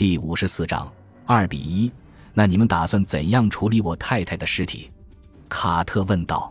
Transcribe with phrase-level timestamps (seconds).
[0.00, 0.90] 第五十四章
[1.26, 1.92] 二比一。
[2.32, 4.90] 那你们打算怎样处理我太太的尸体？
[5.46, 6.50] 卡特问道。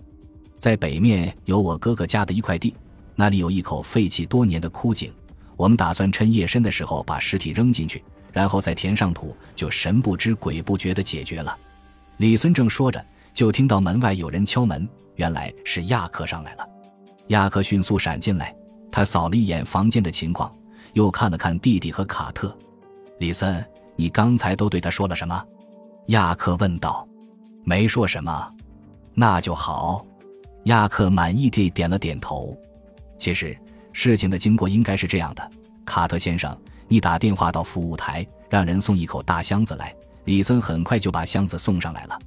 [0.59, 2.75] 在北面有我哥哥家的一块地，
[3.15, 5.11] 那里有一口废弃多年的枯井。
[5.57, 11.57] 我们打算趁夜深的时候把尸体扔进去，然后再填上土，就神不知鬼不觉的解决了。
[12.17, 13.03] 李森正说着，
[13.33, 16.69] 就听到门外有人敲门，原来是亚克上来了。
[17.29, 18.55] 亚克迅速闪进来，
[18.91, 20.55] 他扫了一眼房间的情况，
[20.93, 22.55] 又看了看弟弟和卡特。
[23.19, 23.63] 李森，
[23.97, 25.45] 你刚才都对他说了什么？
[26.07, 27.05] 亚克问道。
[27.65, 28.55] 没说什么。
[29.13, 30.05] 那就好。
[30.63, 32.57] 亚克满意地点了点头。
[33.17, 33.55] 其实
[33.91, 35.51] 事情的经过应该是这样的：
[35.83, 39.93] 卡特先生，你打电话到服务台，让人送一口大箱子来。
[40.23, 42.17] 李森很快就把箱子送上来了。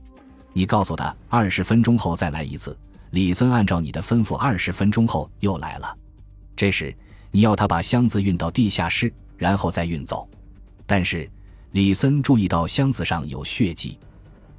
[0.53, 2.79] 你告诉他二十分钟后再来一次。
[3.13, 5.97] 李森按照你的吩咐，二十分钟后又来了。
[6.55, 6.95] 这时
[7.31, 10.29] 你要他把箱子运到地下室，然后再运走。
[10.87, 11.31] 但是，
[11.73, 13.99] 李森注意到箱子上有血迹。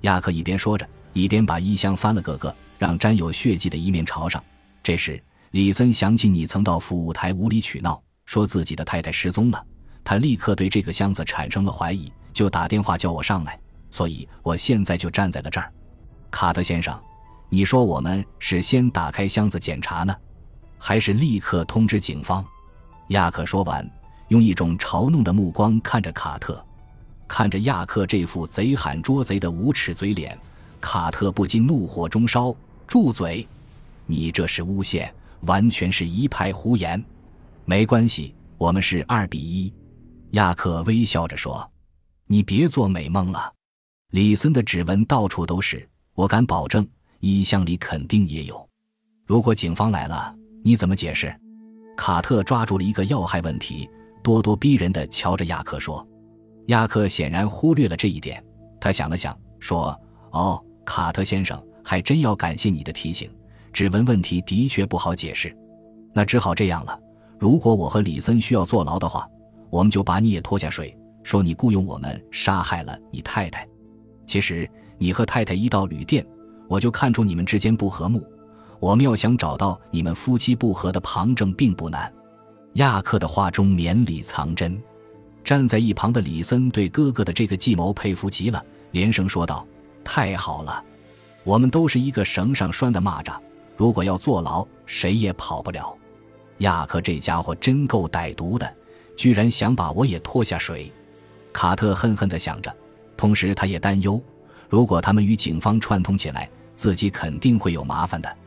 [0.01, 4.43] 亚克一边说着，一边把衣箱翻了个个，让沾有血迹的一面朝上。
[4.81, 9.65] 这时，李森想起你曾到服务台无理取闹，说自己的太太失踪了，
[10.03, 13.59] 他立刻对这个箱子产生了怀疑，就打电话叫我上来。
[13.91, 15.71] 所以我现在就站在了这儿。
[16.31, 16.99] 卡特先生，
[17.47, 20.15] 你说我们是先打开箱子检查呢，
[20.79, 22.43] 还是立刻通知警方？
[23.09, 23.87] 亚克说完。
[24.33, 26.65] 用一种嘲弄的目光看着卡特，
[27.27, 30.35] 看着亚克这副贼喊捉贼的无耻嘴脸，
[30.81, 32.53] 卡特不禁怒火中烧。
[32.87, 33.47] 住嘴！
[34.07, 37.01] 你这是诬陷，完全是一派胡言。
[37.63, 39.71] 没关系，我们是二比一。
[40.31, 41.71] 亚克微笑着说
[42.25, 43.53] ：“你别做美梦了。”
[44.09, 46.87] 李森的指纹到处都是，我敢保证，
[47.19, 48.67] 衣箱里肯定也有。
[49.27, 51.31] 如果警方来了，你怎么解释？
[51.95, 53.87] 卡特抓住了一个要害问题。
[54.23, 56.07] 咄咄逼人的瞧着亚克说
[56.67, 58.41] ：“亚克显然忽略了这一点。
[58.79, 59.99] 他想了想，说
[60.31, 63.29] ：‘哦，卡特先生，还真要感谢你的提醒。
[63.73, 65.55] 指纹问题的确不好解释。
[66.13, 66.97] 那只好这样了。
[67.37, 69.27] 如果我和李森需要坐牢的话，
[69.69, 73.67] 我们就把你也拖下水，说你雇佣我们杀害了你太太。
[74.25, 76.25] 其实你和太太一到旅店，
[76.69, 78.25] 我就看出你们之间不和睦。
[78.79, 82.11] 我们要想找到你们夫妻不和的旁证，并不难。’”
[82.73, 84.81] 亚克的话中绵里藏针，
[85.43, 89.65] 站在一旁的李森对哥哥的这个计谋佩服极了，连声说道
[90.03, 90.83] ：“太好了，
[91.43, 93.37] 我们都是一个绳上拴的蚂蚱，
[93.77, 95.95] 如果要坐牢，谁也跑不了。
[96.59, 98.75] 亚克这家伙真够歹毒的，
[99.15, 100.91] 居然想把我也拖下水。”
[101.53, 102.75] 卡特恨恨地想着，
[103.15, 104.19] 同时他也担忧，
[104.67, 108.37] 如果他们与警方串通起来，自己肯定会有麻烦的。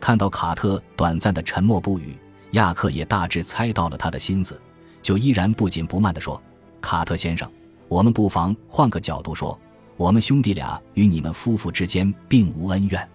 [0.00, 2.18] 看到卡特短暂的沉默不语。
[2.52, 4.60] 亚克也大致猜到了他的心思，
[5.02, 6.40] 就依然不紧不慢地说
[6.80, 7.50] ：“卡特先生，
[7.88, 9.58] 我们不妨换个角度说，
[9.96, 13.06] 我们兄弟俩与你们夫妇之间并无恩怨，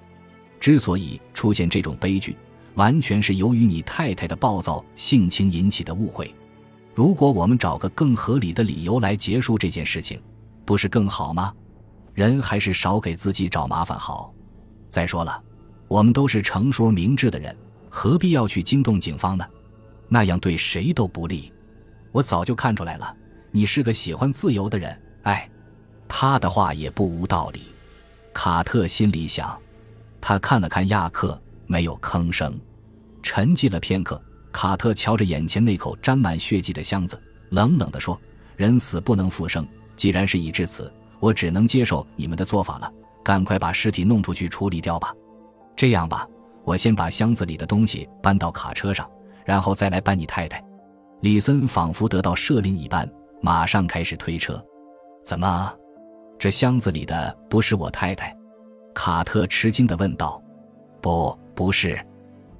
[0.59, 2.35] 之所以出现这种悲剧，
[2.75, 6.33] 完全是由于你太太的暴躁性情引起的误会。
[6.93, 10.21] 如果我们找个更合理的理由来结束这件事情，
[10.63, 11.51] 不是更好吗？
[12.13, 14.31] 人还是少给自己找麻烦好。
[14.89, 15.41] 再说了，
[15.87, 17.55] 我们都是成熟明智的人。”
[17.95, 19.45] 何必要去惊动警方呢？
[20.09, 21.53] 那样对谁都不利。
[22.11, 23.15] 我早就看出来了，
[23.51, 24.99] 你是个喜欢自由的人。
[25.21, 25.47] 哎，
[26.07, 27.61] 他的话也不无道理。
[28.33, 29.55] 卡特心里想。
[30.19, 32.59] 他看了看亚克，没有吭声。
[33.21, 34.19] 沉寂了片刻，
[34.51, 38.19] 卡特瞧着眼前那口沾满血迹的箱子，冷冷地说
[38.57, 42.91] ：“人死不能复生，既然事已至此，我只能接受你们的做法了。
[43.23, 45.13] 赶快把尸体弄出去处理掉吧。
[45.75, 46.27] 这样吧。”
[46.65, 49.09] 我先把箱子里的东西搬到卡车上，
[49.45, 50.63] 然后再来搬你太太。
[51.21, 53.09] 李森仿佛得到赦令一般，
[53.41, 54.63] 马上开始推车。
[55.23, 55.73] 怎么，
[56.37, 58.35] 这箱子里的不是我太太？
[58.93, 60.41] 卡特吃惊地问道。
[61.01, 61.99] 不，不是。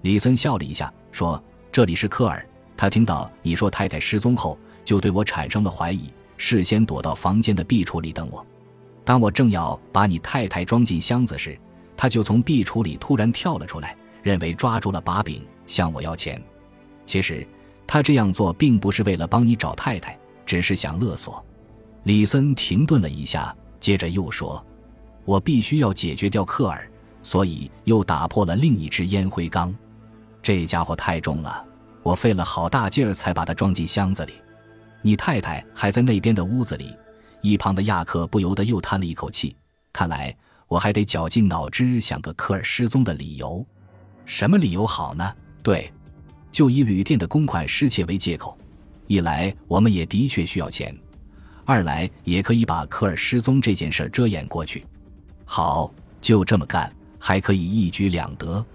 [0.02, 8.46] 李森笑了一下，说：“这里是科尔，他听到你说太太失踪后，就对我产生了怀疑，事先躲到房间的壁橱里等我。
[9.06, 11.58] 当我正要把你太太装进箱子时。”
[11.96, 16.42] 他就从壁橱里突然跳了出来，认为抓住了把柄，向我要钱。
[17.06, 17.48] 其实
[17.86, 21.44] 他这样做并不是为了帮你找太太，只是想勒索。
[22.04, 24.66] 李森停顿了一下，接着又说
[25.26, 26.90] ：“我必须要解决掉克尔，
[27.22, 29.74] 所以又打破了另一只烟灰缸。
[30.42, 31.66] 这家伙太重了，
[32.02, 34.34] 我费了好大劲儿才把它装进箱子里。
[35.02, 36.96] 你太太还在那边的屋子里。”
[37.42, 39.56] 一旁的亚克不由得又叹了一口气，
[39.92, 40.34] 看来。
[40.74, 43.64] 我还得绞尽脑汁想个科尔失踪的理由，
[44.26, 45.32] 什么理由好呢？
[45.62, 45.94] 对，
[46.52, 48.58] 就以旅店的公款失窃为借口。
[49.06, 50.98] 一来我们也的确需要钱，
[51.64, 54.84] 二来也可以把科尔失踪这件事遮掩过去。
[55.46, 58.66] 好，就这么干，还可以一举两得。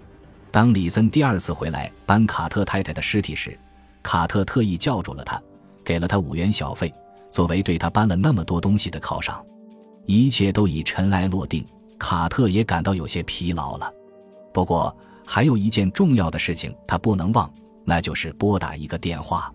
[0.51, 3.59] 当里森第二次回来搬卡特太太的尸体时，
[4.01, 5.37] 卡特特意叫住了他，
[5.83, 6.93] 给了他五元小费，
[7.29, 9.45] 作为对他搬了那么多东西的犒赏。
[10.05, 11.65] 一切都已尘埃落定，
[11.99, 13.93] 卡特也感到有些疲劳了。
[14.51, 14.95] 不过，
[15.27, 17.51] 还有一件重要的事情他不能忘，
[17.85, 19.53] 那就是拨打一个电话。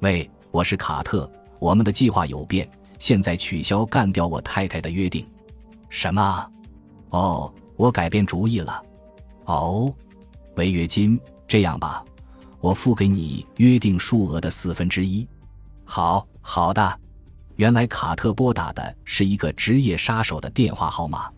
[0.00, 2.68] 喂，我是卡特，我们的计划有变，
[2.98, 5.26] 现在取消干掉我太太的约定。
[5.88, 6.50] 什么？
[7.10, 8.82] 哦，我改变主意了。
[9.44, 9.90] 哦，
[10.56, 11.18] 违约金，
[11.48, 12.04] 这样吧，
[12.60, 15.26] 我付给你约定数额的四分之一。
[15.84, 17.00] 好，好的。
[17.54, 21.30] 原来卡特拨打的是一个职业杀手的电话号码。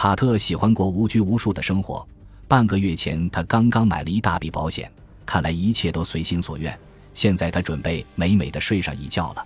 [0.00, 2.06] 卡特喜欢过无拘无束的生活。
[2.46, 4.88] 半个月前，他刚刚买了一大笔保险，
[5.26, 6.78] 看来一切都随心所愿。
[7.14, 9.44] 现在他准备美美的睡上一觉了。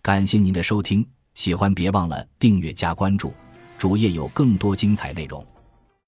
[0.00, 3.34] 感谢您的收听，喜欢别忘了订阅加关注，
[3.76, 5.46] 主页有更多精彩内容。